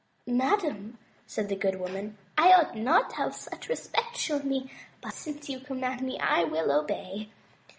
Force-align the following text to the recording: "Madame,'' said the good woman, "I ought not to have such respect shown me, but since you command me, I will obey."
"Madame,'' 0.25 0.97
said 1.27 1.47
the 1.47 1.55
good 1.55 1.79
woman, 1.79 2.17
"I 2.35 2.53
ought 2.53 2.75
not 2.75 3.11
to 3.11 3.15
have 3.17 3.35
such 3.35 3.69
respect 3.69 4.17
shown 4.17 4.49
me, 4.49 4.71
but 4.99 5.13
since 5.13 5.47
you 5.47 5.59
command 5.59 6.01
me, 6.01 6.17
I 6.17 6.43
will 6.43 6.71
obey." 6.71 7.29